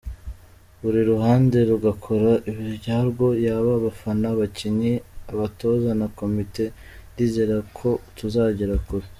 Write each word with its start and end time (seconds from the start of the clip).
Buri 0.81 1.01
ruhande 1.11 1.57
rugakora 1.69 2.31
ibyarwo 2.51 3.27
yaba 3.45 3.71
abafana, 3.79 4.25
abakinnyi, 4.33 4.93
abatoza 5.31 5.89
na 5.99 6.07
komite 6.17 6.63
ndizera 7.11 7.57
ko 7.77 7.89
tuzagera 8.17 8.75
kure. 8.87 9.07